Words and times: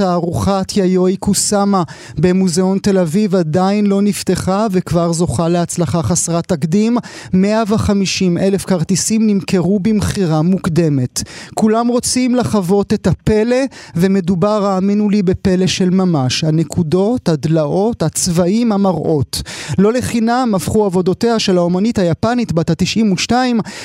תערוכת 0.00 0.76
יאיואי 0.76 1.16
קוסאמה 1.16 1.82
במוזיאון 2.18 2.78
תל 2.78 2.98
אביב 2.98 3.34
עדיין 3.34 3.86
לא 3.86 4.02
נפתחה 4.02 4.66
וכבר 4.70 5.12
זוכה 5.12 5.48
להצלחה 5.48 6.02
חסרת 6.02 6.48
תקדים. 6.48 6.96
150 7.32 8.38
אלף 8.38 8.64
כרטיסים 8.64 9.26
נמכרו 9.26 9.80
במכירה 9.80 10.42
מוקדמת. 10.42 11.22
כולם 11.54 11.88
רוצים 11.88 12.34
לחוות 12.34 12.92
את 12.92 13.06
הפלא, 13.06 13.56
ומדובר, 13.96 14.66
האמינו 14.66 15.10
לי, 15.10 15.22
בפלא 15.22 15.66
של 15.66 15.90
ממש. 15.90 16.44
הנקודות, 16.44 17.28
הדלאות, 17.28 18.02
הצבעים, 18.02 18.72
המראות. 18.72 19.42
לא 19.78 19.92
לחינם 19.92 20.52
הפכו 20.56 20.84
עבודותיה 20.84 21.38
של 21.38 21.58
האומנית 21.58 21.98
היפנית 21.98 22.52
בת 22.52 22.70
ה-92, 22.70 23.32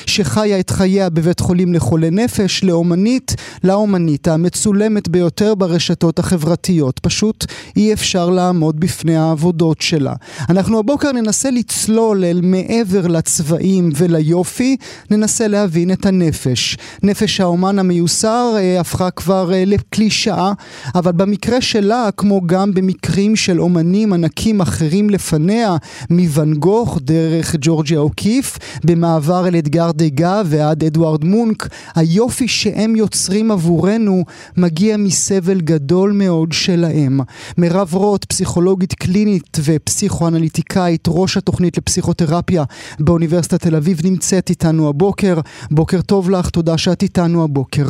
שחיה 0.06 0.60
את 0.60 0.70
חייה 0.70 1.10
בבית 1.10 1.40
חולים 1.40 1.74
לחולי 1.74 2.10
נפש, 2.10 2.64
לאומנית, 2.64 3.34
לאומנית 3.64 4.28
המצולמת 4.28 5.08
ביותר 5.08 5.54
ברשתות 5.54 6.05
החברתיות. 6.18 6.98
פשוט 6.98 7.44
אי 7.76 7.92
אפשר 7.92 8.30
לעמוד 8.30 8.80
בפני 8.80 9.16
העבודות 9.16 9.80
שלה. 9.80 10.14
אנחנו 10.48 10.78
הבוקר 10.78 11.12
ננסה 11.12 11.50
לצלול 11.50 12.24
אל 12.24 12.40
מעבר 12.42 13.06
לצבעים 13.06 13.90
וליופי, 13.96 14.76
ננסה 15.10 15.48
להבין 15.48 15.92
את 15.92 16.06
הנפש. 16.06 16.76
נפש 17.02 17.40
האומן 17.40 17.78
המיוסר 17.78 18.54
אה, 18.56 18.80
הפכה 18.80 19.10
כבר 19.10 19.52
אה, 19.54 19.64
לקלישאה, 19.66 20.52
אבל 20.94 21.12
במקרה 21.12 21.60
שלה, 21.60 22.08
כמו 22.16 22.40
גם 22.46 22.74
במקרים 22.74 23.36
של 23.36 23.60
אומנים 23.60 24.12
ענקים 24.12 24.60
אחרים 24.60 25.10
לפניה, 25.10 25.76
מוואן 26.10 26.54
גוך 26.54 26.98
דרך 27.02 27.56
ג'ורג'יה 27.60 27.98
אוקיף, 27.98 28.58
במעבר 28.84 29.48
אל 29.48 29.58
אתגר 29.58 29.90
דגה 29.92 30.42
ועד 30.46 30.84
אדוארד 30.84 31.24
מונק, 31.24 31.68
היופי 31.94 32.48
שהם 32.48 32.96
יוצרים 32.96 33.50
עבורנו 33.50 34.24
מגיע 34.56 34.96
מסבל 34.96 35.60
גדול 35.60 35.95
מאוד 36.04 36.52
שלהם. 36.52 37.20
מירב 37.58 37.94
רוט, 37.94 38.24
פסיכולוגית 38.24 38.94
קלינית 38.94 39.56
ופסיכואנליטיקאית, 39.64 41.04
ראש 41.08 41.36
התוכנית 41.36 41.78
לפסיכותרפיה 41.78 42.64
באוניברסיטת 43.00 43.62
תל 43.62 43.76
אביב, 43.76 44.00
נמצאת 44.04 44.50
איתנו 44.50 44.88
הבוקר. 44.88 45.34
בוקר 45.70 46.00
טוב 46.00 46.30
לך, 46.30 46.50
תודה 46.50 46.78
שאת 46.78 47.02
איתנו 47.02 47.44
הבוקר. 47.44 47.86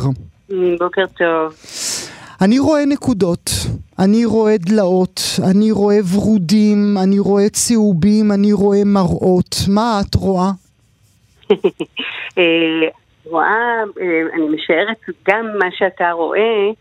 בוקר 0.79 1.05
טוב. 1.17 1.53
אני 2.41 2.59
רואה 2.59 2.85
נקודות, 2.85 3.49
אני 3.99 4.25
רואה 4.25 4.57
דלאות, 4.57 5.21
אני 5.51 5.71
רואה 5.71 5.97
ורודים, 6.13 6.97
אני 7.03 7.19
רואה 7.19 7.49
צהובים, 7.49 8.31
אני 8.31 8.53
רואה 8.53 8.81
מראות. 8.85 9.55
מה 9.67 9.99
את 10.01 10.15
רואה? 10.15 10.51
אה, 12.37 12.87
רואה, 13.25 13.83
אה, 14.01 14.21
אני 14.33 14.55
משערת 14.55 14.97
גם 15.27 15.45
מה 15.59 15.65
שאתה 15.71 16.11
רואה, 16.11 16.39
אה, 16.39 16.71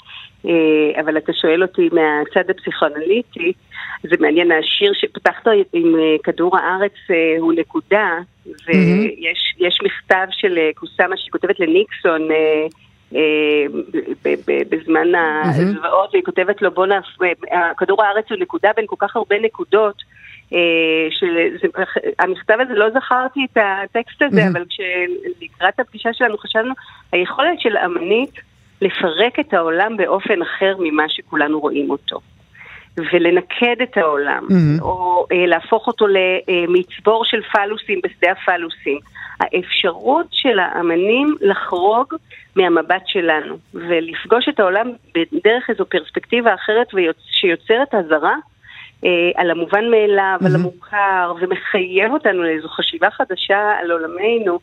אבל 1.01 1.17
אתה 1.17 1.33
שואל 1.33 1.63
אותי 1.63 1.89
מהצד 1.93 2.51
הפסיכואנליטי, 2.51 3.53
זה 4.03 4.17
מעניין, 4.21 4.53
השיר 4.53 4.93
שפתחת 4.95 5.47
עם 5.73 5.95
כדור 6.23 6.59
הארץ 6.59 6.93
הוא 7.39 7.53
נקודה, 7.53 8.19
ויש 8.47 9.81
מכתב 9.83 10.27
של 10.31 10.59
קוסאמה 10.75 11.17
שהיא 11.17 11.31
כותבת 11.33 11.61
לניקסון 11.61 12.29
בזמן 14.71 15.13
הזוועות, 15.45 16.11
והיא 16.13 16.25
כותבת 16.25 16.63
לו 16.63 16.71
בוא 16.71 16.87
נעשה, 16.87 17.09
כדור 17.79 18.03
הארץ 18.03 18.25
הוא 18.31 18.39
נקודה 18.39 18.71
בין 18.77 18.85
כל 18.89 18.97
כך 18.99 19.17
הרבה 19.17 19.37
נקודות. 19.39 20.03
המכתב 22.19 22.57
הזה, 22.61 22.75
לא 22.75 22.91
זכרתי 22.91 23.41
את 23.53 23.59
הטקסט 23.61 24.23
הזה, 24.23 24.43
אבל 24.53 24.65
כשלקראת 24.69 25.81
הפגישה 25.81 26.13
שלנו 26.13 26.39
חשבנו, 26.39 26.75
היכולת 27.13 27.61
של 27.61 27.77
אמנית 27.77 28.31
לפרק 28.81 29.41
את 29.41 29.55
העולם 29.55 29.97
באופן 29.97 30.43
אחר 30.43 30.77
ממה 30.79 31.09
שכולנו 31.09 31.61
רואים 31.61 31.91
אותו. 31.91 32.21
ולנקד 33.13 33.77
את 33.83 33.97
העולם, 33.97 34.47
mm-hmm. 34.49 34.83
או 34.83 35.27
אה, 35.33 35.47
להפוך 35.47 35.87
אותו 35.87 36.07
למצבור 36.07 37.25
של 37.25 37.43
פלוסים 37.43 38.01
בשדה 38.05 38.31
הפלוסים. 38.33 38.99
האפשרות 39.41 40.27
של 40.31 40.59
האמנים 40.59 41.37
לחרוג 41.41 42.15
מהמבט 42.57 43.03
שלנו, 43.07 43.57
ולפגוש 43.75 44.49
את 44.49 44.61
העולם 44.61 44.91
בדרך 45.15 45.71
איזו 45.71 45.85
פרספקטיבה 45.85 46.55
אחרת 46.55 46.87
שיוצרת 47.31 47.95
אזהרה 47.95 48.35
אה, 48.35 48.37
על 49.35 49.51
המובן 49.51 49.85
מאליו, 49.91 50.39
mm-hmm. 50.41 50.47
על 50.47 50.55
המוכר, 50.55 51.35
ומחייב 51.41 52.13
אותנו 52.13 52.43
לאיזו 52.43 52.69
חשיבה 52.69 53.11
חדשה 53.11 53.59
על 53.81 53.91
עולמנו, 53.91 54.59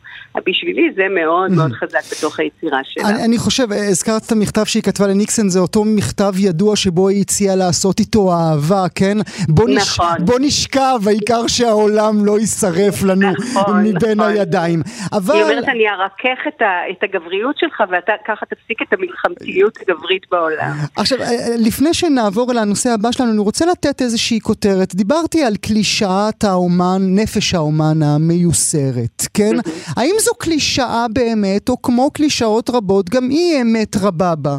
בשבילי 0.46 0.92
זה 0.96 1.02
מאוד 1.10 1.50
mm-hmm. 1.50 1.54
מאוד 1.54 1.72
חזק 1.72 2.00
בתוך 2.12 2.40
היצירה 2.40 2.80
שלה. 2.84 3.08
אני, 3.08 3.24
אני 3.24 3.38
חושב, 3.38 3.72
הזכרת 3.72 4.22
את 4.26 4.32
המכתב 4.32 4.64
שהיא 4.64 4.82
כתבה 4.82 5.06
לניקסון, 5.06 5.48
זה 5.48 5.58
אותו 5.58 5.84
מכתב 5.84 6.32
ידוע 6.38 6.76
שבו 6.76 7.08
היא 7.08 7.20
הציעה 7.20 7.56
לעשות 7.56 8.00
איתו 8.00 8.32
אהבה, 8.32 8.84
כן? 8.94 9.16
בוא, 9.48 9.68
נכון. 9.68 10.06
נש, 10.06 10.20
בוא 10.20 10.38
נשכב, 10.40 11.00
העיקר 11.06 11.46
שהעולם 11.46 12.24
לא 12.24 12.38
יישרף 12.38 13.02
לנו 13.02 13.30
נכון, 13.30 13.80
מבין 13.80 14.18
נכון. 14.20 14.32
הידיים. 14.32 14.82
אבל... 15.12 15.34
היא 15.34 15.42
אומרת, 15.42 15.68
אני 15.68 15.84
ארכך 15.88 16.46
את, 16.48 16.62
ה, 16.62 16.90
את 16.90 17.02
הגבריות 17.02 17.58
שלך, 17.58 17.82
ואתה 17.90 18.12
ככה 18.26 18.46
תפסיק 18.46 18.82
את 18.82 18.92
המלחמתיות 18.92 19.78
הגברית 19.80 20.26
בעולם. 20.30 20.72
עכשיו, 20.96 21.18
אה, 21.20 21.26
אה, 21.26 21.56
לפני 21.58 21.94
שנעבור 21.94 22.52
אל 22.52 22.58
הנושא 22.58 22.90
הבא 22.90 23.12
שלנו, 23.12 23.30
אני 23.30 23.38
רוצה 23.38 23.66
לתת 23.66 24.02
איזושהי... 24.02 24.23
איזושהי 24.24 24.40
כותרת. 24.40 24.94
דיברתי 24.94 25.44
על 25.44 25.52
קלישאת 25.66 26.44
האומן, 26.44 27.00
נפש 27.18 27.54
האומן 27.54 27.98
המיוסרת, 28.04 29.18
כן? 29.36 29.54
האם 29.96 30.14
זו 30.18 30.34
קלישאה 30.34 31.06
באמת, 31.14 31.68
או 31.68 31.82
כמו 31.82 32.10
קלישאות 32.10 32.70
רבות, 32.70 33.10
גם 33.10 33.22
היא 33.30 33.62
אמת 33.62 33.96
רבה 34.04 34.32
בה? 34.42 34.56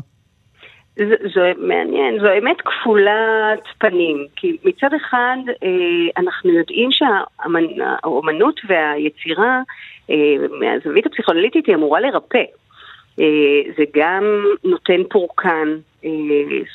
זה, 0.96 1.16
זה 1.36 1.52
מעניין, 1.58 2.20
זו 2.20 2.28
אמת 2.38 2.62
כפולת 2.62 3.64
פנים, 3.80 4.18
כי 4.36 4.58
מצד 4.64 4.90
אחד 4.96 5.38
אה, 5.64 6.22
אנחנו 6.24 6.50
יודעים 6.50 6.90
שהאומנות 6.92 8.60
והיצירה 8.68 9.62
אה, 10.10 10.36
מהזווית 10.60 11.06
הפסיכולוגיטית 11.06 11.68
היא 11.68 11.76
אמורה 11.76 12.00
לרפא. 12.00 12.44
אה, 13.20 13.72
זה 13.78 13.84
גם 13.96 14.24
נותן 14.64 15.04
פורקן, 15.10 15.68
אה, 16.06 16.10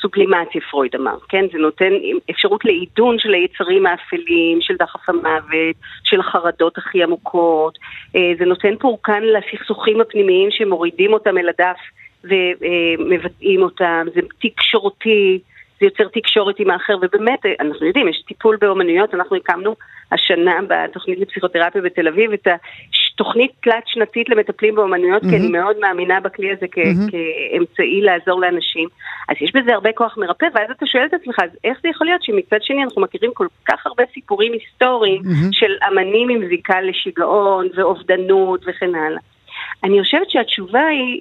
סובלימציה 0.01 0.61
פרויד 0.71 0.95
אמר, 0.95 1.17
כן? 1.28 1.45
זה 1.53 1.59
נותן 1.59 1.93
אפשרות 2.31 2.65
לעידון 2.65 3.19
של 3.19 3.34
היצרים 3.34 3.87
האפלים, 3.87 4.61
של 4.61 4.77
דחף 4.77 5.09
המוות, 5.09 5.77
של 6.05 6.21
החרדות 6.21 6.78
הכי 6.78 7.03
עמוקות, 7.03 7.78
אה, 8.17 8.33
זה 8.39 8.45
נותן 8.45 8.77
פורקן 8.77 9.23
לסכסוכים 9.23 10.01
הפנימיים 10.01 10.51
שמורידים 10.51 11.12
אותם 11.12 11.39
אל 11.39 11.49
הדף 11.49 11.78
ומבטאים 12.25 13.62
אותם, 13.62 14.07
זה 14.15 14.21
תקשורתי, 14.39 15.39
זה 15.81 15.87
יוצר 15.87 16.09
תקשורת 16.12 16.61
עם 16.61 16.71
האחר, 16.71 16.97
ובאמת, 17.03 17.41
אנחנו 17.61 17.87
יודעים, 17.87 18.09
יש 18.09 18.22
טיפול 18.27 18.57
באומנויות, 18.61 19.15
אנחנו 19.15 19.37
הקמנו 19.37 19.77
השנה 20.12 20.59
בתוכנית 20.69 21.19
לפסיכותרפיה 21.19 21.83
בתל 21.83 22.09
אביב 22.09 22.33
את 22.33 22.49
התוכנית 23.21 23.51
תלת 23.61 23.83
שנתית 23.87 24.29
למטפלים 24.29 24.75
באומנויות, 24.75 25.23
mm-hmm. 25.23 25.31
כי 25.31 25.37
אני 25.37 25.49
מאוד 25.49 25.77
מאמינה 25.81 26.21
בכלי 26.21 26.53
הזה 26.53 26.67
כ- 26.73 26.79
mm-hmm. 26.79 27.11
כאמצעי 27.11 28.01
לעזור 28.01 28.41
לאנשים. 28.41 28.89
אז 29.29 29.37
יש 29.41 29.53
בזה 29.55 29.75
הרבה 29.75 29.93
כוח 29.93 30.19
מרפא, 30.19 30.47
ואז 30.55 30.71
אתה 30.71 30.87
שואל 30.87 31.05
את 31.07 31.15
עצמך, 31.15 31.37
אז 31.45 31.51
איך 31.65 31.79
זה 31.83 31.89
יכול 31.89 32.07
להיות 32.07 32.23
שמצד 32.23 32.63
שני 32.63 32.85
אנחנו 32.85 33.03
מכירים 33.03 33.31
כל 33.35 33.47
כך 33.69 33.87
הרבה 33.87 34.05
סיפורים 34.15 34.53
היסטוריים 34.53 35.23
mm-hmm. 35.23 35.53
של 35.53 35.73
אמנים 35.89 36.29
עם 36.29 36.49
זיקה 36.49 36.81
לשיגעון 36.81 37.69
ואובדנות 37.75 38.61
וכן 38.67 38.95
הלאה. 38.95 39.21
אני 39.85 40.03
חושבת 40.03 40.31
שהתשובה 40.31 40.87
היא 40.87 41.21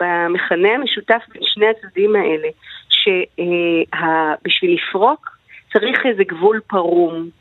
במכנה 0.00 0.68
המשותף 0.68 1.22
בין 1.32 1.42
שני 1.44 1.66
הצדדים 1.66 2.16
האלה, 2.16 2.48
שבשביל 2.88 4.74
לפרוק 4.74 5.30
צריך 5.72 6.06
איזה 6.06 6.24
גבול 6.24 6.60
פרום. 6.66 7.39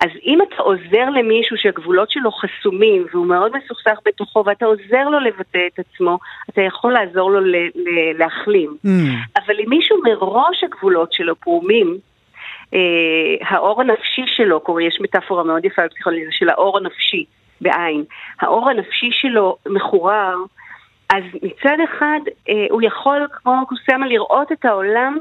אז 0.00 0.10
אם 0.26 0.38
אתה 0.42 0.62
עוזר 0.62 1.10
למישהו 1.10 1.56
שהגבולות 1.56 2.10
שלו 2.10 2.30
חסומים 2.32 3.06
והוא 3.12 3.26
מאוד 3.26 3.52
מסוכסך 3.56 3.98
בתוכו 4.04 4.44
ואתה 4.46 4.66
עוזר 4.66 5.08
לו 5.10 5.20
לבטא 5.20 5.66
את 5.74 5.78
עצמו, 5.78 6.18
אתה 6.50 6.62
יכול 6.62 6.92
לעזור 6.92 7.30
לו 7.30 7.40
ל- 7.40 7.56
ל- 7.56 8.18
להחלים. 8.18 8.76
Mm. 8.86 8.88
אבל 9.36 9.54
אם 9.60 9.68
מישהו 9.68 9.96
מראש 10.04 10.64
הגבולות 10.64 11.12
שלו 11.12 11.36
פרומים, 11.36 11.98
אה, 12.74 12.78
האור 13.48 13.80
הנפשי 13.80 14.24
שלו, 14.26 14.60
קוראים, 14.60 14.88
יש 14.88 14.98
מטאפורה 15.00 15.44
מאוד 15.44 15.64
יפה 15.64 15.82
בפסיכולוגיה 15.84 16.28
של 16.30 16.48
האור 16.48 16.78
הנפשי 16.78 17.24
בעין, 17.60 18.04
האור 18.40 18.70
הנפשי 18.70 19.08
שלו 19.12 19.56
מחורר, 19.68 20.36
אז 21.10 21.22
מצד 21.42 21.76
אחד 21.84 22.20
אה, 22.48 22.66
הוא 22.70 22.82
יכול, 22.82 23.26
כמו 23.32 23.66
קוסאמה, 23.68 24.06
לראות 24.06 24.52
את 24.52 24.64
העולם 24.64 25.18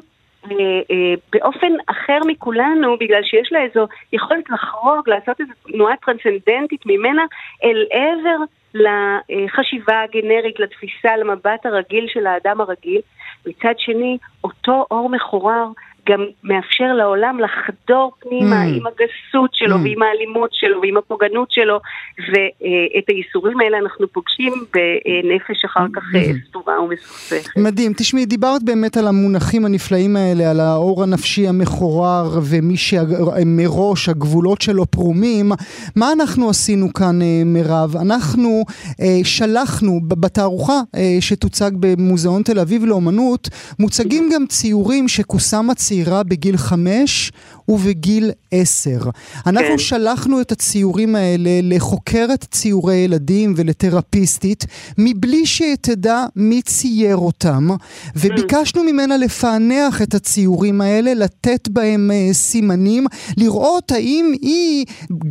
באופן 1.34 1.72
אחר 1.88 2.20
מכולנו, 2.28 2.98
בגלל 2.98 3.24
שיש 3.24 3.52
לה 3.52 3.64
איזו 3.64 3.88
יכולת 4.14 4.50
לחרוג, 4.50 5.10
לעשות 5.10 5.40
איזו 5.40 5.52
תנועה 5.72 5.96
טרנסצנדנטית 6.06 6.82
ממנה 6.86 7.24
אל 7.64 7.86
עבר 7.92 8.44
לחשיבה 8.74 10.02
הגנרית, 10.02 10.60
לתפיסה, 10.60 11.18
למבט 11.18 11.66
הרגיל 11.66 12.08
של 12.08 12.28
האדם 12.28 12.62
הרגיל. 12.62 13.02
מצד 13.46 13.74
שני, 13.78 14.18
אותו 14.44 14.86
אור 14.92 15.10
מחורר 15.10 15.66
גם 16.10 16.26
מאפשר 16.44 16.94
לעולם 16.98 17.40
לחדור 17.40 18.12
פנימה 18.20 18.64
mm. 18.64 18.68
עם 18.68 18.84
הגסות 18.88 19.50
שלו 19.54 19.76
mm. 19.76 19.80
ועם 19.84 20.02
האלימות 20.04 20.50
שלו 20.54 20.82
ועם 20.82 20.98
הפוגענות 20.98 21.52
שלו, 21.52 21.80
ואת 22.18 23.04
הייסורים 23.08 23.60
האלה 23.60 23.78
אנחנו 23.78 24.08
פוגשים 24.08 24.54
בנפש 24.74 25.66
אחר 25.66 25.86
כך 25.96 26.04
mm. 26.14 26.48
סתומה 26.50 26.80
ומסוכסכת. 26.82 27.58
מדהים. 27.58 27.94
תשמעי, 27.98 28.26
דיברת 28.26 28.64
באמת 28.64 28.98
על 28.98 29.08
המונחים 29.08 29.66
הנפלאים 29.66 30.16
האלה, 30.16 30.52
על 30.52 30.60
האור 30.60 31.04
הנפשי 31.04 31.48
המחורר 31.48 32.40
ומי 32.50 32.78
שמראש 32.78 34.10
הגבולות 34.10 34.62
שלו 34.62 34.86
פרומים. 34.86 35.52
מה 35.96 36.12
אנחנו 36.12 36.50
עשינו 36.50 36.94
כאן, 36.94 37.22
אה, 37.22 37.42
מירב? 37.46 37.96
אנחנו 38.02 38.64
אה, 39.02 39.20
שלחנו 39.24 40.00
בתערוכה 40.08 40.82
אה, 40.96 41.18
שתוצג 41.20 41.72
במוזיאון 41.80 42.44
תל 42.44 42.60
אביב 42.60 42.86
לאומנות, 42.86 43.50
מוצגים 43.80 44.30
גם 44.34 44.46
ציורים 44.48 45.08
שקוסם 45.08 45.70
הצעירה 45.92 46.24
בגיל 46.24 46.58
חמש 46.58 47.32
ובגיל 47.68 48.32
עשר. 48.52 49.00
אנחנו 49.46 49.68
כן. 49.68 49.78
שלחנו 49.78 50.42
את 50.42 50.52
הציורים 50.52 51.16
האלה 51.16 51.50
לחוקרת 51.64 52.46
ציורי 52.52 52.96
ילדים 52.96 53.54
ולתרפיסטית, 53.58 54.66
מבלי 54.98 55.46
שתדע 55.46 56.26
מי 56.36 56.62
צייר 56.62 57.18
אותם, 57.18 57.70
וביקשנו 58.16 58.84
ממנה 58.84 59.18
לפענח 59.18 60.02
את 60.02 60.14
הציורים 60.14 60.82
האלה, 60.82 61.14
לתת 61.14 61.68
בהם 61.68 62.12
uh, 62.12 62.34
סימנים, 62.34 63.06
לראות 63.38 63.92
האם 63.92 64.34
היא 64.42 64.86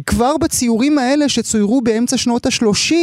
כבר 0.07 0.37
בציורים 0.37 0.99
האלה 0.99 1.29
שצוירו 1.29 1.81
באמצע 1.81 2.17
שנות 2.17 2.47
ה-30 2.47 2.95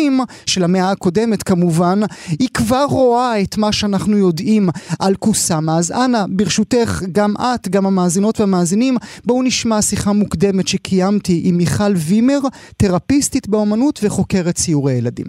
של 0.46 0.64
המאה 0.64 0.92
הקודמת 0.92 1.44
כמובן, 1.44 2.00
היא 2.40 2.50
כבר 2.54 2.86
רואה 2.90 3.42
את 3.42 3.58
מה 3.58 3.72
שאנחנו 3.72 4.18
יודעים 4.18 4.70
על 5.00 5.16
קוסאמה. 5.16 5.78
אז 5.78 5.92
אנא, 5.92 6.26
ברשותך, 6.30 7.02
גם 7.12 7.34
את, 7.56 7.68
גם 7.68 7.86
המאזינות 7.86 8.40
והמאזינים, 8.40 8.98
בואו 9.26 9.44
נשמע 9.44 9.82
שיחה 9.82 10.14
מוקדמת 10.14 10.68
שקיימתי 10.68 11.42
עם 11.44 11.58
מיכל 11.58 11.94
וימר, 11.96 12.40
תרפיסטית 12.78 13.48
באומנות 13.48 14.00
וחוקרת 14.04 14.56
ציורי 14.56 14.94
ילדים. 14.94 15.28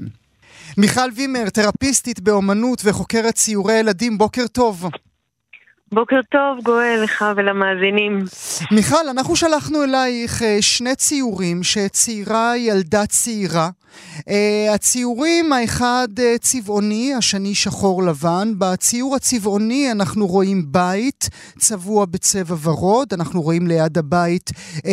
מיכל 0.77 1.11
וימר, 1.17 1.49
תרפיסטית 1.49 2.21
באומנות 2.21 2.83
וחוקרת 2.85 3.35
ציורי 3.35 3.75
ילדים, 3.75 4.19
בוקר 4.19 4.47
טוב. 4.47 4.85
בוקר 5.93 6.21
טוב, 6.31 6.65
גואל, 6.65 7.01
לך 7.05 7.25
ולמאזינים. 7.37 8.25
מיכל, 8.73 9.09
אנחנו 9.11 9.37
שלחנו 9.37 9.85
אלייך 9.85 10.43
אה, 10.43 10.57
שני 10.61 10.95
ציורים 10.95 11.63
שציירה 11.63 12.57
ילדה 12.57 13.07
צעירה. 13.07 13.71
Uh, 14.19 14.75
הציורים, 14.75 15.53
האחד 15.53 16.09
uh, 16.17 16.39
צבעוני, 16.41 17.15
השני 17.15 17.55
שחור 17.55 18.03
לבן. 18.03 18.53
בציור 18.59 19.17
הצבעוני 19.17 19.93
אנחנו 19.93 20.27
רואים 20.27 20.65
בית 20.67 21.29
צבוע 21.59 22.07
בצבע 22.07 22.57
ורוד. 22.63 23.15
אנחנו 23.15 23.43
רואים 23.43 23.67
ליד 23.67 23.99
הבית 23.99 24.51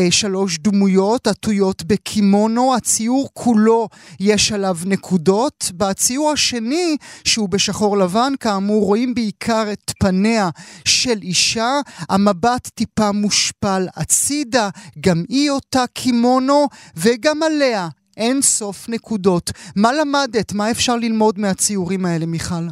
שלוש 0.10 0.58
דמויות 0.58 1.28
עטויות 1.28 1.84
בקימונו. 1.84 2.76
הציור 2.76 3.30
כולו 3.34 3.88
יש 4.20 4.52
עליו 4.52 4.78
נקודות. 4.86 5.72
בציור 5.74 6.32
השני, 6.32 6.98
שהוא 7.24 7.50
בשחור 7.50 7.98
לבן, 7.98 8.34
כאמור, 8.40 8.86
רואים 8.86 9.16
בעיקר 9.16 9.66
את 9.74 9.92
פניה 10.00 10.50
של 10.88 11.18
אישה. 11.22 11.72
המבט 12.10 12.68
טיפה 12.76 13.12
מושפל 13.12 13.82
הצידה, 13.98 14.70
גם 15.06 15.18
היא 15.30 15.50
אותה 15.50 15.84
קימונו, 15.94 16.68
וגם 17.04 17.44
עליה 17.44 17.88
אין 18.18 18.42
סוף 18.42 18.90
נקודות. 18.90 19.52
מה 19.76 19.90
למדת? 20.02 20.54
מה 20.54 20.72
אפשר 20.72 20.96
ללמוד 20.96 21.40
מהציורים 21.40 22.06
האלה, 22.06 22.26
מיכל? 22.26 22.66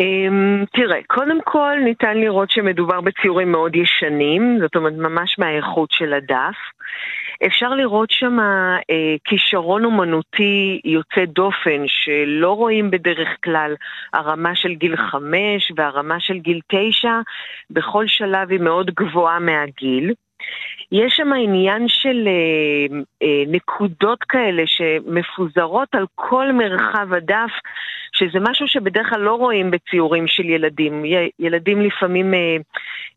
Um, 0.00 0.66
תראה, 0.72 1.00
קודם 1.06 1.38
כל 1.44 1.74
ניתן 1.84 2.16
לראות 2.16 2.50
שמדובר 2.50 3.00
בציורים 3.00 3.52
מאוד 3.52 3.76
ישנים, 3.76 4.58
זאת 4.60 4.76
אומרת 4.76 4.92
ממש 4.92 5.38
מהאיכות 5.38 5.90
של 5.92 6.12
הדף. 6.12 6.56
אפשר 7.46 7.68
לראות 7.68 8.10
שם 8.10 8.40
אה, 8.40 9.16
כישרון 9.24 9.84
אומנותי 9.84 10.80
יוצא 10.84 11.24
דופן 11.24 11.84
שלא 11.86 12.52
רואים 12.52 12.90
בדרך 12.90 13.28
כלל 13.44 13.74
הרמה 14.12 14.54
של 14.54 14.74
גיל 14.74 14.96
חמש 14.96 15.72
והרמה 15.76 16.20
של 16.20 16.38
גיל 16.38 16.60
תשע, 16.66 17.20
בכל 17.70 18.06
שלב 18.06 18.50
היא 18.50 18.60
מאוד 18.60 18.90
גבוהה 18.90 19.38
מהגיל. 19.38 20.12
יש 20.92 21.12
שם 21.16 21.32
עניין 21.32 21.88
של 21.88 22.28
אה, 22.28 22.96
אה, 23.22 23.42
נקודות 23.46 24.24
כאלה 24.24 24.62
שמפוזרות 24.66 25.88
על 25.92 26.06
כל 26.14 26.52
מרחב 26.52 27.12
הדף, 27.12 27.50
שזה 28.12 28.38
משהו 28.50 28.68
שבדרך 28.68 29.08
כלל 29.08 29.20
לא 29.20 29.34
רואים 29.34 29.70
בציורים 29.70 30.26
של 30.26 30.44
ילדים. 30.44 31.04
ילדים 31.38 31.80
לפעמים 31.80 32.34
אה, 32.34 32.56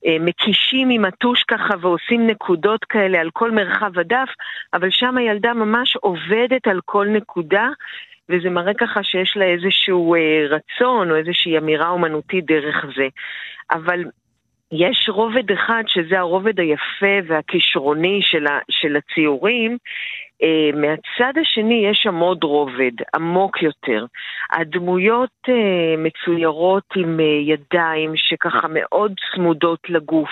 אה, 0.05 0.17
מקישים 0.19 0.89
עם 0.89 1.05
הטוש 1.05 1.43
ככה 1.43 1.73
ועושים 1.81 2.27
נקודות 2.27 2.85
כאלה 2.85 3.19
על 3.19 3.29
כל 3.33 3.51
מרחב 3.51 3.99
הדף, 3.99 4.29
אבל 4.73 4.89
שם 4.91 5.17
הילדה 5.17 5.53
ממש 5.53 5.95
עובדת 5.95 6.67
על 6.67 6.79
כל 6.85 7.07
נקודה. 7.07 7.69
וזה 8.31 8.49
מראה 8.49 8.73
ככה 8.73 9.03
שיש 9.03 9.37
לה 9.37 9.45
איזשהו 9.45 10.15
אה, 10.15 10.45
רצון 10.49 11.11
או 11.11 11.15
איזושהי 11.15 11.57
אמירה 11.57 11.89
אומנותית 11.89 12.45
דרך 12.45 12.85
זה. 12.95 13.07
אבל 13.71 14.03
יש 14.71 15.09
רובד 15.09 15.51
אחד, 15.51 15.83
שזה 15.87 16.19
הרובד 16.19 16.59
היפה 16.59 17.27
והכישרוני 17.27 18.19
של, 18.21 18.47
ה, 18.47 18.59
של 18.69 18.95
הציורים. 18.95 19.77
Uh, 20.43 20.75
מהצד 20.75 21.33
השני 21.41 21.87
יש 21.91 21.99
שם 22.03 22.15
עוד 22.15 22.43
רובד, 22.43 22.91
עמוק 23.15 23.61
יותר. 23.61 24.05
הדמויות 24.51 25.29
uh, 25.47 25.51
מצוירות 25.97 26.83
עם 26.95 27.19
uh, 27.19 27.23
ידיים 27.23 28.11
שככה 28.15 28.67
מאוד 28.69 29.13
צמודות 29.35 29.89
לגוף, 29.89 30.29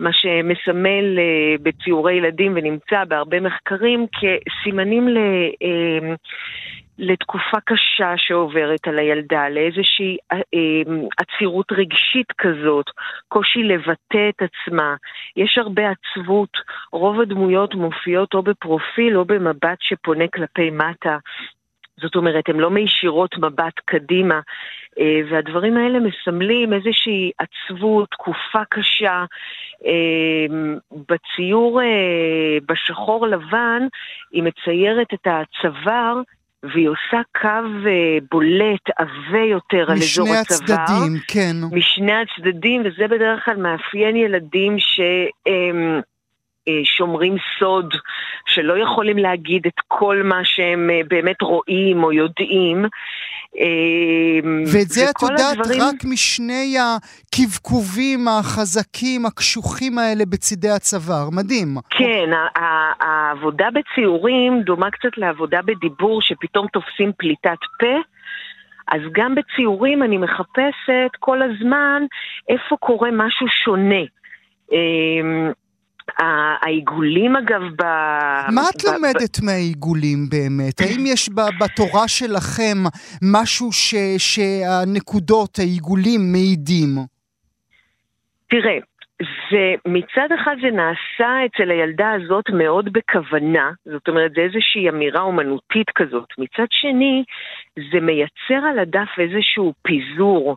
מה 0.00 0.10
שמסמל 0.12 1.18
uh, 1.18 1.62
בציורי 1.62 2.14
ילדים 2.14 2.52
ונמצא 2.54 3.04
בהרבה 3.08 3.40
מחקרים 3.40 4.06
כסימנים 4.12 5.08
ל... 5.08 5.18
Uh, 5.62 6.16
לתקופה 6.98 7.60
קשה 7.64 8.14
שעוברת 8.16 8.88
על 8.88 8.98
הילדה, 8.98 9.48
לאיזושהי 9.48 10.16
אה, 10.32 10.36
אה, 10.36 10.96
עצירות 11.18 11.72
רגשית 11.72 12.32
כזאת, 12.38 12.86
קושי 13.28 13.62
לבטא 13.62 14.28
את 14.28 14.42
עצמה. 14.42 14.94
יש 15.36 15.58
הרבה 15.58 15.82
עצבות, 15.90 16.50
רוב 16.92 17.20
הדמויות 17.20 17.74
מופיעות 17.74 18.34
או 18.34 18.42
בפרופיל 18.42 19.16
או 19.16 19.24
במבט 19.24 19.78
שפונה 19.80 20.24
כלפי 20.34 20.70
מטה. 20.70 21.18
זאת 22.00 22.16
אומרת, 22.16 22.48
הן 22.48 22.56
לא 22.56 22.70
מישירות 22.70 23.38
מבט 23.38 23.80
קדימה, 23.84 24.40
אה, 24.98 25.20
והדברים 25.30 25.76
האלה 25.76 25.98
מסמלים 25.98 26.72
איזושהי 26.72 27.30
עצבות, 27.38 28.10
תקופה 28.10 28.64
קשה. 28.70 29.24
בציור 31.08 31.80
בשחור 32.68 33.26
לבן 33.26 33.82
היא 34.32 34.42
מציירת 34.42 35.14
את 35.14 35.26
הצוואר 35.26 36.20
והיא 36.72 36.88
עושה 36.88 37.20
קו 37.40 37.88
אה, 37.88 38.18
בולט, 38.30 38.86
עבה 38.96 39.44
יותר 39.50 39.90
על 39.90 39.98
אזור 39.98 40.28
הצוואר. 40.28 40.34
משני 40.34 40.74
הצדדים, 40.74 41.20
כן. 41.28 41.56
משני 41.72 42.12
הצדדים, 42.12 42.82
וזה 42.84 43.08
בדרך 43.08 43.44
כלל 43.44 43.56
מאפיין 43.56 44.16
ילדים 44.16 44.78
ש... 44.78 45.00
אה, 46.68 46.80
שומרים 46.84 47.36
סוד, 47.58 47.94
שלא 48.46 48.78
יכולים 48.78 49.18
להגיד 49.18 49.66
את 49.66 49.80
כל 49.88 50.22
מה 50.24 50.40
שהם 50.44 50.90
אה, 50.90 51.00
באמת 51.08 51.42
רואים 51.42 52.04
או 52.04 52.12
יודעים. 52.12 52.84
אמ, 53.56 54.62
ואת 54.72 54.88
זה 54.88 55.10
את 55.10 55.22
יודעת 55.22 55.58
הדברים... 55.58 55.80
רק 55.82 56.04
משני 56.04 56.76
הקבקובים 56.78 58.28
החזקים, 58.28 59.26
הקשוחים 59.26 59.98
האלה 59.98 60.24
בצידי 60.28 60.70
הצוואר. 60.70 61.30
מדהים. 61.32 61.76
כן, 61.90 62.30
העבודה 63.00 63.68
בציורים 63.70 64.62
דומה 64.62 64.90
קצת 64.90 65.16
לעבודה 65.16 65.62
בדיבור, 65.62 66.22
שפתאום 66.22 66.66
תופסים 66.72 67.12
פליטת 67.18 67.58
פה. 67.80 67.96
אז 68.88 69.00
גם 69.12 69.34
בציורים 69.34 70.02
אני 70.02 70.18
מחפשת 70.18 71.10
כל 71.18 71.42
הזמן 71.42 72.02
איפה 72.48 72.76
קורה 72.76 73.10
משהו 73.12 73.46
שונה. 73.64 74.04
העיגולים 76.18 77.36
אגב 77.36 77.62
ב... 77.78 77.82
מה 78.54 78.62
את 78.70 78.84
ב... 78.84 78.86
לומדת 78.86 79.40
ב... 79.40 79.44
מהעיגולים 79.44 80.18
באמת? 80.30 80.80
האם 80.80 81.06
יש 81.06 81.28
ב, 81.28 81.40
בתורה 81.60 82.08
שלכם 82.08 82.78
משהו 83.22 83.72
ש, 83.72 83.94
שהנקודות, 84.18 85.58
העיגולים, 85.58 86.20
מעידים? 86.32 86.88
תראה, 88.50 88.78
זה, 89.50 89.74
מצד 89.86 90.28
אחד 90.42 90.56
זה 90.62 90.70
נעשה 90.70 91.46
אצל 91.46 91.70
הילדה 91.70 92.12
הזאת 92.12 92.44
מאוד 92.50 92.92
בכוונה, 92.92 93.70
זאת 93.84 94.08
אומרת 94.08 94.32
זה 94.34 94.40
איזושהי 94.40 94.88
אמירה 94.88 95.20
אומנותית 95.20 95.90
כזאת. 95.94 96.28
מצד 96.38 96.66
שני, 96.70 97.24
זה 97.92 98.00
מייצר 98.00 98.66
על 98.70 98.78
הדף 98.78 99.08
איזשהו 99.18 99.74
פיזור. 99.82 100.56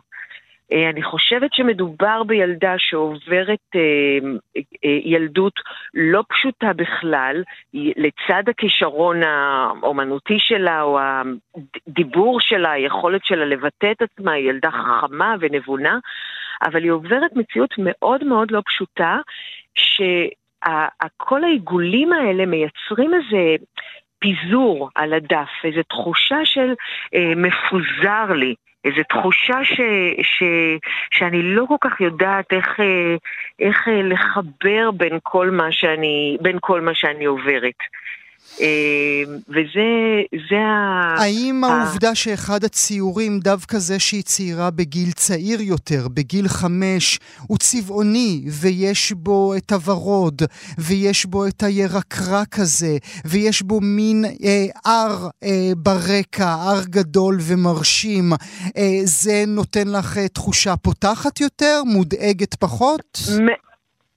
אה, 0.72 0.90
אני 0.90 1.02
חושבת 1.02 1.54
שמדובר 1.54 2.22
בילדה 2.22 2.74
שעוברת 2.78 3.66
אה, 3.74 4.60
ילדות 4.82 5.60
לא 5.94 6.22
פשוטה 6.28 6.72
בכלל, 6.72 7.42
לצד 7.74 8.42
הכישרון 8.48 9.22
האומנותי 9.22 10.38
שלה 10.38 10.82
או 10.82 10.98
הדיבור 11.00 12.40
שלה, 12.40 12.70
היכולת 12.70 13.24
שלה 13.24 13.44
לבטא 13.44 13.92
את 13.92 14.02
עצמה, 14.02 14.32
היא 14.32 14.50
ילדה 14.50 14.70
חכמה 14.70 15.34
ונבונה, 15.40 15.98
אבל 16.62 16.82
היא 16.82 16.90
עוברת 16.90 17.36
מציאות 17.36 17.74
מאוד 17.78 18.24
מאוד 18.24 18.50
לא 18.50 18.62
פשוטה, 18.66 19.18
שכל 19.74 21.44
העיגולים 21.44 22.12
האלה 22.12 22.46
מייצרים 22.46 23.14
איזה 23.14 23.64
פיזור 24.18 24.90
על 24.94 25.12
הדף, 25.12 25.50
איזו 25.64 25.82
תחושה 25.82 26.44
של 26.44 26.74
אה, 27.14 27.32
מפוזר 27.36 28.32
לי. 28.32 28.54
איזו 28.88 29.02
תחושה 29.08 29.64
ש, 29.64 29.80
ש, 30.22 30.42
שאני 31.10 31.42
לא 31.42 31.64
כל 31.68 31.76
כך 31.80 32.00
יודעת 32.00 32.52
איך, 32.52 32.80
אה, 32.80 33.16
איך 33.60 33.88
אה, 33.88 34.02
לחבר 34.02 34.90
בין 34.90 35.18
כל 35.22 35.50
מה 35.50 35.72
שאני, 35.72 36.36
בין 36.40 36.58
כל 36.60 36.80
מה 36.80 36.94
שאני 36.94 37.24
עוברת. 37.24 37.78
אה, 38.60 39.22
וזה 39.48 40.56
ה... 40.56 41.22
האם 41.22 41.64
העובדה 41.64 42.14
שאחד 42.14 42.64
הציורים, 42.64 43.40
דווקא 43.40 43.78
זה 43.78 43.98
שהיא 43.98 44.22
צעירה 44.22 44.70
בגיל 44.70 45.12
צעיר 45.12 45.60
יותר, 45.60 46.08
בגיל 46.08 46.48
חמש, 46.48 47.18
הוא 47.46 47.58
צבעוני, 47.58 48.42
ויש 48.60 49.12
בו 49.12 49.54
את 49.56 49.72
הוורוד, 49.72 50.42
ויש 50.78 51.26
בו 51.26 51.46
את 51.46 51.62
הירקרק 51.62 52.58
הזה, 52.58 52.96
ויש 53.24 53.62
בו 53.62 53.80
מין 53.80 54.24
אה, 54.24 54.66
הר 54.84 55.28
אה, 55.44 55.72
ברקע, 55.76 56.48
הר 56.48 56.82
גדול 56.84 57.38
ומרשים, 57.40 58.32
אה, 58.76 59.00
זה 59.04 59.44
נותן 59.46 59.88
לך 59.88 60.18
אה, 60.18 60.28
תחושה 60.28 60.76
פותחת 60.76 61.40
יותר? 61.40 61.82
מודאגת 61.86 62.54
פחות? 62.54 63.18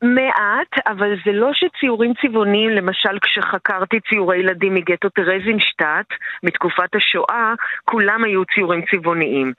מעט, 0.02 0.88
אבל 0.88 1.16
זה 1.26 1.32
לא 1.32 1.52
שציורים 1.54 2.14
צבעוניים, 2.22 2.70
למשל 2.70 3.20
כשחקרתי 3.22 4.00
ציורי 4.10 4.38
ילדים 4.38 4.74
מגטו 4.74 5.10
טרזינשטט, 5.10 6.08
מתקופת 6.44 6.96
השואה, 6.96 7.54
כולם 7.86 8.24
היו 8.24 8.46
ציורים 8.56 8.82
צבעוניים. 8.92 9.54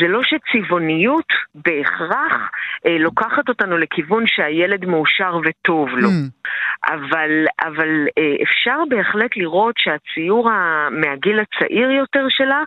זה 0.00 0.08
לא 0.08 0.20
שצבעוניות 0.22 1.32
בהכרח 1.54 2.50
אה, 2.86 2.98
לוקחת 2.98 3.48
אותנו 3.48 3.78
לכיוון 3.78 4.24
שהילד 4.26 4.84
מאושר 4.84 5.36
וטוב 5.44 5.88
לו. 5.88 6.08
Mm. 6.08 6.92
אבל, 6.92 7.30
אבל 7.60 8.06
אה, 8.18 8.42
אפשר 8.42 8.76
בהחלט 8.88 9.36
לראות 9.36 9.74
שהציור 9.78 10.50
מהגיל 10.90 11.40
הצעיר 11.40 11.90
יותר 11.90 12.26
שלה 12.28 12.62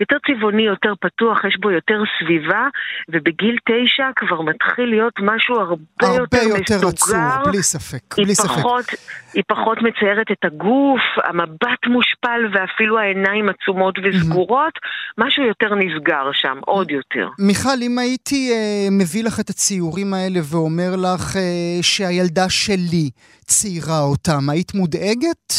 יותר 0.00 0.16
צבעוני, 0.26 0.62
יותר 0.62 0.92
פתוח, 1.00 1.44
יש 1.44 1.56
בו 1.60 1.70
יותר 1.70 2.02
סביבה, 2.18 2.68
ובגיל 3.08 3.56
תשע 3.68 4.08
כבר 4.16 4.40
מתחיל 4.40 4.84
להיות 4.84 5.14
משהו 5.22 5.54
הרבה, 5.54 5.74
הרבה 6.00 6.16
יותר, 6.18 6.36
יותר 6.36 6.54
מסוגר. 6.54 6.76
הרבה 6.76 6.86
יותר 6.86 6.88
עצוב, 6.88 7.52
בלי 7.52 7.62
ספק, 7.62 8.14
בלי 8.16 8.34
פחות, 8.34 8.84
ספק. 8.84 8.98
היא 9.34 9.42
פחות 9.48 9.78
מציירת 9.82 10.30
את 10.32 10.44
הגוף, 10.44 11.00
המבט 11.24 11.86
מושפל 11.86 12.40
ואפילו 12.52 12.98
העיניים 12.98 13.48
עצומות 13.48 13.94
וסגורות, 14.04 14.72
mm-hmm. 14.76 15.24
משהו 15.24 15.42
יותר 15.46 15.74
נסגר 15.74 16.30
שם, 16.32 16.58
עוד 16.60 16.90
יותר. 16.90 17.28
מיכל, 17.38 17.78
אם 17.82 17.98
הייתי 17.98 18.52
אה, 18.52 18.88
מביא 18.90 19.24
לך 19.24 19.40
את 19.40 19.50
הציורים 19.50 20.14
האלה 20.14 20.40
ואומר 20.50 20.90
לך 20.96 21.36
אה, 21.36 21.82
שהילדה 21.82 22.48
שלי 22.48 23.10
ציירה 23.44 24.00
אותם, 24.00 24.50
היית 24.50 24.74
מודאגת? 24.74 25.52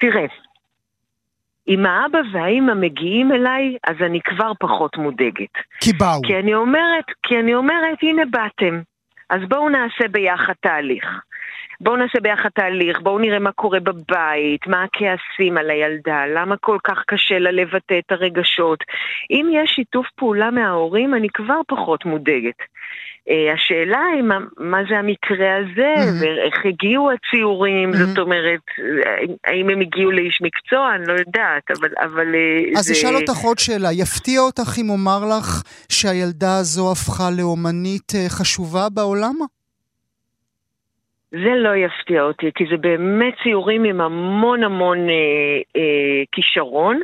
תראה, 0.00 0.43
אם 1.68 1.86
האבא 1.86 2.18
והאימא 2.32 2.74
מגיעים 2.74 3.32
אליי, 3.32 3.76
אז 3.86 3.96
אני 4.00 4.20
כבר 4.20 4.52
פחות 4.60 4.96
מודאגת. 4.96 5.54
כי 5.80 5.92
באו. 5.92 6.22
כי 6.22 6.36
אני 6.38 6.54
אומרת, 6.54 7.04
כי 7.22 7.38
אני 7.38 7.54
אומרת, 7.54 7.98
הנה 8.02 8.22
באתם. 8.30 8.80
אז 9.30 9.40
בואו 9.48 9.68
נעשה 9.68 10.08
ביחד 10.10 10.52
תהליך. 10.60 11.04
בואו 11.80 11.96
נעשה 11.96 12.20
ביחד 12.20 12.48
תהליך, 12.48 13.00
בואו 13.00 13.18
נראה 13.18 13.38
מה 13.38 13.52
קורה 13.52 13.80
בבית, 13.80 14.66
מה 14.66 14.82
הכעסים 14.82 15.58
על 15.58 15.70
הילדה, 15.70 16.26
למה 16.26 16.56
כל 16.56 16.78
כך 16.84 17.02
קשה 17.06 17.38
לה 17.38 17.50
לבטא 17.50 17.98
את 17.98 18.12
הרגשות. 18.12 18.84
אם 19.30 19.46
יש 19.52 19.70
שיתוף 19.70 20.06
פעולה 20.16 20.50
מההורים, 20.50 21.14
אני 21.14 21.28
כבר 21.34 21.60
פחות 21.68 22.04
מודאגת. 22.04 22.58
Uh, 23.28 23.54
השאלה 23.54 24.02
היא 24.14 24.22
מה, 24.22 24.38
מה 24.58 24.78
זה 24.88 24.98
המקרה 24.98 25.56
הזה, 25.56 25.94
mm-hmm. 25.96 26.24
ואיך 26.24 26.66
הגיעו 26.66 27.10
הציורים, 27.10 27.90
mm-hmm. 27.90 27.96
זאת 27.96 28.18
אומרת, 28.18 28.60
האם 29.46 29.70
הם 29.70 29.80
הגיעו 29.80 30.10
לאיש 30.10 30.42
מקצוע, 30.42 30.94
אני 30.94 31.06
לא 31.06 31.12
יודעת, 31.12 31.70
אבל... 31.78 31.88
אבל 31.98 32.34
אה, 32.34 32.78
אז 32.78 32.84
זה... 32.84 32.92
אשאל 32.92 33.16
אותך 33.16 33.38
עוד 33.44 33.58
שאלה, 33.58 33.92
יפתיע 33.92 34.40
אותך 34.40 34.78
אם 34.80 34.90
אומר 34.90 35.20
לך 35.38 35.62
שהילדה 35.88 36.58
הזו 36.58 36.92
הפכה 36.92 37.30
לאומנית 37.38 38.12
אה, 38.14 38.28
חשובה 38.28 38.88
בעולם? 38.94 39.34
זה 41.30 41.54
לא 41.54 41.76
יפתיע 41.76 42.22
אותי, 42.22 42.46
כי 42.54 42.64
זה 42.70 42.76
באמת 42.76 43.34
ציורים 43.42 43.84
עם 43.84 44.00
המון 44.00 44.64
המון 44.64 44.98
אה, 44.98 45.14
אה, 45.76 46.22
כישרון. 46.32 47.00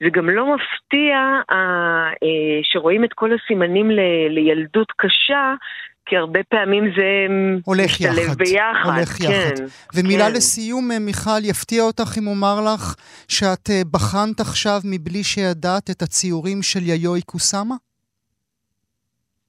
זה 0.00 0.08
גם 0.12 0.30
לא 0.30 0.54
מפתיע 0.54 1.16
אה, 1.52 2.60
שרואים 2.62 3.04
את 3.04 3.12
כל 3.12 3.30
הסימנים 3.32 3.90
ל, 3.90 4.00
לילדות 4.28 4.92
קשה, 4.96 5.54
כי 6.06 6.16
הרבה 6.16 6.40
פעמים 6.48 6.84
זה 6.96 7.26
הולך 7.64 8.00
יחד, 8.00 8.38
ביחד. 8.38 8.90
הולך 8.90 9.08
כן, 9.08 9.24
יחד. 9.24 9.64
ומילה 9.94 10.28
כן. 10.28 10.32
לסיום, 10.34 10.90
אה, 10.92 10.98
מיכל, 10.98 11.44
יפתיע 11.44 11.82
אותך 11.82 12.18
אם 12.18 12.26
אומר 12.26 12.60
לך 12.74 12.94
שאת 13.28 13.70
אה, 13.70 13.82
בחנת 13.90 14.40
עכשיו 14.40 14.80
מבלי 14.84 15.24
שידעת 15.24 15.90
את 15.90 16.02
הציורים 16.02 16.62
של 16.62 16.80
יאיוי 16.82 17.22
קוסאמה? 17.22 17.74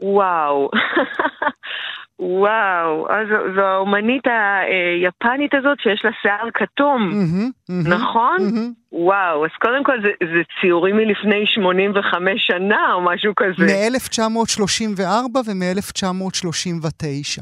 וואו. 0.01 0.70
וואו, 2.24 3.08
אז 3.10 3.28
זו 3.56 3.62
האומנית 3.62 4.24
היפנית 4.28 5.54
הזאת 5.54 5.80
שיש 5.80 6.01
לה 6.06 6.12
שיער 6.22 6.50
כתום, 6.54 7.12
mm-hmm, 7.12 7.72
mm-hmm, 7.72 7.90
נכון? 7.90 8.38
Mm-hmm. 8.40 8.82
וואו, 8.92 9.46
אז 9.46 9.51
קודם 9.62 9.84
כל 9.84 10.01
זה, 10.01 10.10
זה 10.20 10.42
ציורים 10.62 10.98
מלפני 10.98 11.46
85 11.46 12.48
שנה 12.48 12.94
או 12.94 13.01
משהו 13.01 13.34
כזה. 13.36 13.66
מ-1934 13.66 15.38
ומ-1939. 15.46 17.42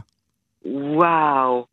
וואו. 0.65 1.65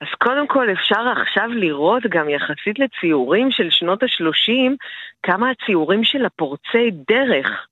אז 0.00 0.08
קודם 0.18 0.46
כל 0.46 0.66
אפשר 0.72 1.00
עכשיו 1.22 1.48
לראות 1.48 2.02
גם 2.08 2.28
יחסית 2.28 2.78
לציורים 2.78 3.50
של 3.50 3.70
שנות 3.70 4.02
ה-30, 4.02 4.76
כמה 5.22 5.50
הציורים 5.50 6.04
של 6.04 6.24
הפורצי 6.24 6.90
דרך. 7.08 7.66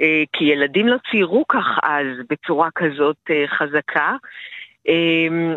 אה, 0.00 0.22
כי 0.32 0.44
ילדים 0.44 0.88
לא 0.88 0.96
ציירו 1.10 1.44
כך 1.48 1.66
אז 1.82 2.06
בצורה 2.30 2.68
כזאת 2.74 3.16
אה, 3.30 3.44
חזקה. 3.48 4.16
אמ, 4.88 5.54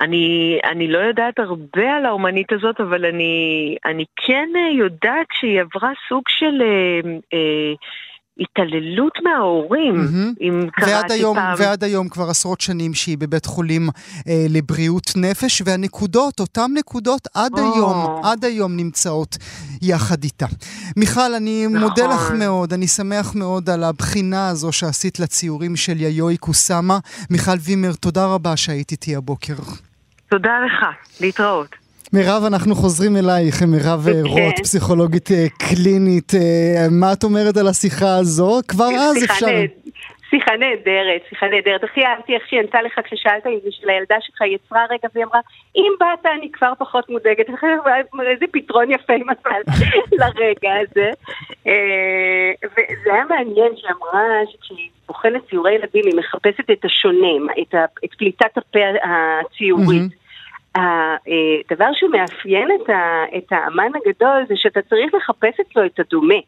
אני, 0.00 0.58
אני 0.64 0.88
לא 0.88 0.98
יודעת 0.98 1.38
הרבה 1.38 1.96
על 1.96 2.06
האומנית 2.06 2.52
הזאת, 2.52 2.80
אבל 2.80 3.04
אני, 3.04 3.76
אני 3.84 4.04
כן 4.16 4.48
אה, 4.56 4.70
יודעת 4.78 5.26
שהיא 5.32 5.60
עברה 5.60 5.90
סוג 6.08 6.22
של 6.28 6.62
אה, 6.62 7.00
אה, 7.32 7.72
התעללות 8.38 9.12
מההורים, 9.24 9.94
mm-hmm. 9.94 10.40
אם 10.40 10.60
קראתי 10.72 11.12
היום, 11.12 11.36
פעם. 11.36 11.54
ועד 11.58 11.84
היום 11.84 12.08
כבר 12.08 12.30
עשרות 12.30 12.60
שנים 12.60 12.94
שהיא 12.94 13.18
בבית 13.18 13.46
חולים 13.46 13.88
אה, 14.28 14.46
לבריאות 14.50 15.12
נפש, 15.16 15.62
והנקודות, 15.66 16.40
אותן 16.40 16.66
נקודות 16.74 17.28
עד 17.34 17.52
oh. 17.54 17.60
היום, 17.60 18.20
עד 18.24 18.44
היום 18.44 18.76
נמצאות 18.76 19.36
יחד 19.82 20.24
איתה. 20.24 20.46
מיכל, 20.96 21.34
אני 21.36 21.66
נכון. 21.66 21.88
מודה 21.88 22.06
לך 22.06 22.30
מאוד, 22.38 22.72
אני 22.72 22.86
שמח 22.86 23.34
מאוד 23.34 23.70
על 23.70 23.84
הבחינה 23.84 24.48
הזו 24.48 24.72
שעשית 24.72 25.20
לציורים 25.20 25.76
של 25.76 26.00
יאיוי 26.00 26.36
קוסאמה. 26.36 26.98
מיכל 27.30 27.56
וימר, 27.60 27.92
תודה 27.92 28.26
רבה 28.26 28.56
שהיית 28.56 28.90
איתי 28.90 29.16
הבוקר. 29.16 29.54
תודה 30.30 30.52
לך, 30.66 30.84
להתראות. 31.20 31.81
מירב, 32.12 32.42
אנחנו 32.46 32.74
חוזרים 32.74 33.16
אלייך, 33.16 33.62
מירב. 33.62 34.08
אה, 34.08 34.20
רוט, 34.24 34.60
פסיכולוגית 34.62 35.30
אה, 35.30 35.46
קלינית. 35.58 36.32
אה, 36.34 36.86
מה 36.90 37.12
את 37.12 37.24
אומרת 37.24 37.56
על 37.56 37.66
השיחה 37.68 38.16
הזו? 38.16 38.60
כבר 38.68 38.88
אז 38.98 39.24
אפשר... 39.24 39.46
שיחה 40.30 40.56
נהדרת, 40.56 41.22
שיחה 41.28 41.46
נהדרת. 41.46 41.84
הכי 41.84 42.00
אהבתי 42.04 42.34
איך 42.34 42.42
שהיא 42.48 42.60
ענתה 42.60 42.82
לך 42.82 43.00
כששאלת 43.04 43.46
אם 43.46 43.58
זה 43.64 43.68
של 43.70 43.90
הילדה 43.90 44.16
שלך, 44.20 44.42
היא 44.42 44.54
יצרה 44.54 44.84
רגע 44.90 45.08
והיא 45.14 45.24
אמרה, 45.24 45.40
אם 45.76 45.92
באת 46.00 46.26
אני 46.38 46.52
כבר 46.52 46.72
פחות 46.78 47.10
מודאגת. 47.10 47.46
איזה 48.32 48.44
פתרון 48.52 48.90
יפה 48.90 49.12
היא 49.12 49.24
מצאה 49.26 49.56
לרגע 50.20 50.70
הזה. 50.80 51.10
וזה 52.64 53.12
היה 53.12 53.24
מעניין 53.24 53.72
שאמרה 53.76 54.22
שכשהיא 54.52 54.88
בוחנת 55.08 55.50
ציורי 55.50 55.74
ילדים 55.74 56.02
היא 56.06 56.16
מחפשת 56.16 56.70
את 56.70 56.84
השונה, 56.84 57.52
את 58.04 58.14
פליטת 58.18 58.56
הפה 58.58 58.78
הציורית. 59.04 60.21
הדבר 60.74 61.90
שמאפיין 61.92 62.68
את, 62.82 62.90
ה, 62.90 63.24
את 63.36 63.46
האמן 63.50 63.90
הגדול 63.94 64.44
זה 64.48 64.54
שאתה 64.56 64.82
צריך 64.82 65.14
לחפש 65.14 65.60
אצלו 65.60 65.84
את 65.86 66.00
הדומה. 66.00 66.38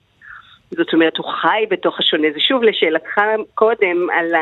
זאת 0.71 0.93
אומרת, 0.93 1.17
הוא 1.17 1.27
חי 1.27 1.65
בתוך 1.71 1.99
השונה. 1.99 2.29
זה 2.35 2.41
שוב 2.41 2.63
לשאלתך 2.63 3.21
קודם 3.55 4.11
על 4.13 4.35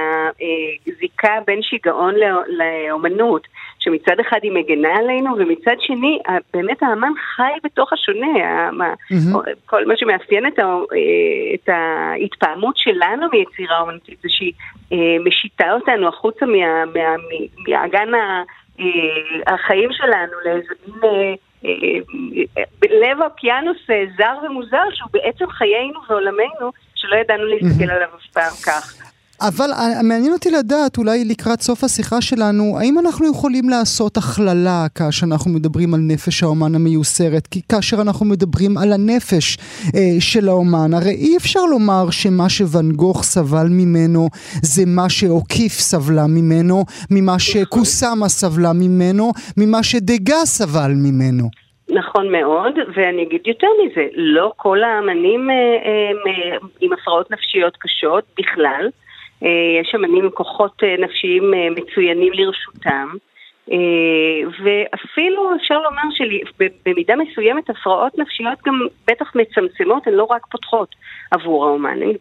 הזיקה 0.86 1.38
בין 1.46 1.62
שיגעון 1.62 2.14
לאומנות, 2.48 3.46
שמצד 3.78 4.20
אחד 4.20 4.38
היא 4.42 4.52
מגנה 4.52 4.96
עלינו, 4.96 5.36
ומצד 5.38 5.76
שני, 5.80 6.18
באמת 6.54 6.82
האמן 6.82 7.12
חי 7.36 7.52
בתוך 7.64 7.92
השונה. 7.92 8.70
Mm-hmm. 8.70 9.38
כל 9.66 9.86
מה 9.86 9.96
שמאפיין 9.96 10.46
את, 10.46 10.58
ה, 10.58 10.76
את 11.54 11.68
ההתפעמות 11.68 12.76
שלנו 12.76 13.26
מיצירה 13.32 13.80
אומנותית 13.80 14.20
זה 14.22 14.28
שהיא 14.28 14.52
אה, 14.92 15.16
משיתה 15.24 15.72
אותנו 15.72 16.08
החוצה 16.08 16.46
מה, 16.46 16.84
מה, 16.86 17.16
מהאגן 17.68 18.14
ה... 18.14 18.42
אה, 18.81 19.55
החיים 19.55 19.88
שלנו 19.93 20.33
לאיזה 20.45 20.75
מין 20.87 21.37
אה, 21.64 22.62
בלב 22.79 23.23
האוקיינוס 23.23 23.76
זר 24.17 24.35
ומוזר, 24.47 24.91
שהוא 24.95 25.11
בעצם 25.12 25.50
חיינו 25.50 26.00
ועולמנו, 26.09 26.73
שלא 26.95 27.17
ידענו 27.17 27.45
להסתכל 27.45 27.91
עליו 27.91 28.09
אף 28.17 28.26
פעם 28.33 28.52
כך. 28.67 29.12
אבל 29.49 29.70
מעניין 30.08 30.32
אותי 30.32 30.50
לדעת, 30.50 30.99
אולי 30.99 31.25
לקראת 31.25 31.61
סוף 31.61 31.84
השיחה 31.84 32.20
שלנו, 32.20 32.78
האם 32.78 32.99
אנחנו 32.99 33.30
יכולים 33.30 33.68
לעשות 33.68 34.16
הכללה 34.16 34.87
כאשר 34.99 35.26
אנחנו 35.26 35.50
מדברים 35.50 35.94
על 35.94 36.00
נפש 36.00 36.42
האומן 36.42 36.75
המיוסרת? 36.75 37.46
כי 37.46 37.61
כאשר 37.68 37.96
אנחנו 38.06 38.26
מדברים 38.26 38.78
על 38.78 38.92
הנפש 38.92 39.56
אה, 39.96 40.20
של 40.20 40.49
האומן, 40.49 40.94
הרי 40.94 41.11
אי 41.11 41.37
אפשר 41.37 41.64
לומר 41.70 42.11
שמה 42.11 42.49
שוואן 42.49 42.92
גוך 42.92 43.22
סבל 43.22 43.66
ממנו 43.70 44.28
זה 44.62 44.82
מה 44.87 45.08
שאוקיף 45.08 45.72
סבלה 45.72 46.26
ממנו, 46.28 46.84
ממה 47.11 47.38
שקוסאמה 47.38 48.28
סבלה 48.28 48.72
ממנו, 48.75 49.32
ממה 49.56 49.82
שדגה 49.82 50.40
סבל 50.44 50.92
ממנו. 51.06 51.44
נכון 51.88 52.32
מאוד, 52.32 52.75
ואני 52.96 53.22
אגיד 53.22 53.40
יותר 53.46 53.66
מזה, 53.80 54.04
לא 54.14 54.52
כל 54.56 54.82
האמנים 54.82 55.50
אה, 55.50 55.54
אה, 55.54 56.58
עם 56.80 56.92
הפרעות 56.92 57.30
נפשיות 57.30 57.76
קשות 57.80 58.25
בכלל. 58.38 58.88
אה, 59.44 59.80
יש 59.80 59.94
אמנים 59.94 60.25
עם 60.25 60.30
כוחות 60.30 60.82
אה, 60.84 60.94
נפשיים 60.99 61.54
אה, 61.54 61.68
מצוינים 61.70 62.32
לרשותם. 62.32 63.08
ואפילו 64.64 65.54
אפשר 65.56 65.78
לומר 65.78 66.02
שבמידה 66.14 67.14
מסוימת 67.16 67.70
הפרעות 67.70 68.18
נפשיות 68.18 68.58
גם 68.66 68.80
בטח 69.06 69.32
מצמצמות, 69.34 70.06
הן 70.06 70.12
לא 70.12 70.25
רק 70.30 70.46
פותחות 70.46 70.94
עבור 71.30 71.66
האומן, 71.66 72.02
הן 72.02 72.12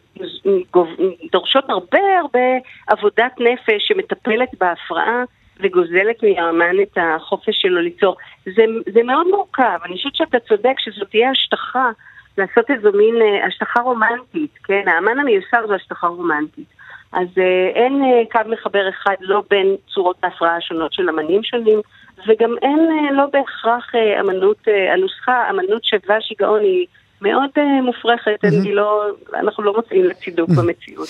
דורשות 1.32 1.64
הרבה 1.68 1.98
הרבה 2.20 2.40
עבודת 2.86 3.32
נפש 3.40 3.88
שמטפלת 3.88 4.48
בהפרעה 4.60 5.24
וגוזלת 5.60 6.22
מהאומן 6.22 6.80
את 6.82 6.98
החופש 7.00 7.62
שלו 7.62 7.80
ליצור. 7.80 8.16
זה, 8.44 8.64
זה 8.92 9.02
מאוד 9.02 9.26
מורכב, 9.26 9.78
אני 9.84 9.96
חושבת 9.96 10.14
שאתה 10.14 10.38
צודק 10.38 10.74
שזו 10.78 11.04
תהיה 11.04 11.30
השטחה 11.30 11.90
לעשות 12.38 12.70
איזו 12.70 12.92
מין 12.92 13.14
השטחה 13.46 13.80
רומנטית, 13.80 14.58
כן? 14.64 14.88
האמן 14.88 15.18
המיוסר 15.18 15.66
זו 15.66 15.74
השטחה 15.74 16.06
רומנטית. 16.06 16.81
אז 17.12 17.26
אה, 17.38 17.68
אין 17.74 18.02
אה, 18.04 18.22
קו 18.32 18.50
מחבר 18.50 18.88
אחד 18.88 19.14
לא 19.20 19.42
בין 19.50 19.76
צורות 19.94 20.16
ההפרעה 20.22 20.56
השונות 20.56 20.92
של 20.92 21.08
אמנים 21.08 21.42
שונים, 21.42 21.80
וגם 22.26 22.54
אין 22.62 22.78
אה, 22.78 23.12
לא 23.12 23.26
בהכרח 23.32 23.92
אמנות, 24.20 24.68
הנוסחה, 24.92 25.50
אמנות 25.50 25.84
שווה 25.84 26.20
שיגעון 26.20 26.60
היא 26.60 26.86
מאוד 27.22 27.50
מופרכת, 27.82 28.44
mm-hmm. 28.44 28.68
לא, 28.68 29.04
אנחנו 29.34 29.62
לא 29.62 29.72
מוצאים 29.76 30.04
לצידוק 30.04 30.50
במציאות. 30.50 31.08